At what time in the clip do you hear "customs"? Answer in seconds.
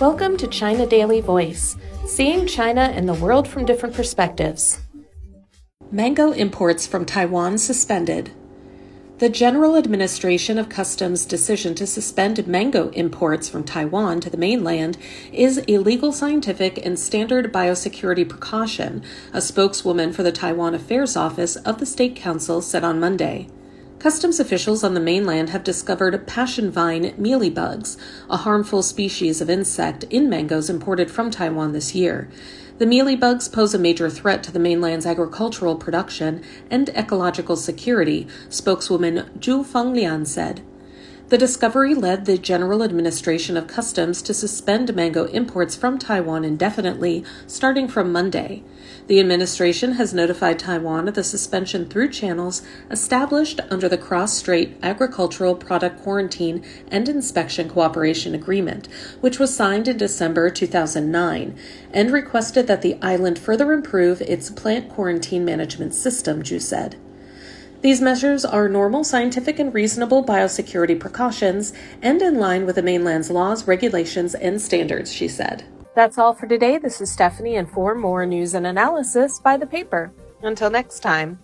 10.68-11.24, 24.06-24.38, 43.66-44.22